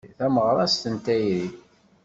[0.17, 1.47] Tameɣrast n tayri.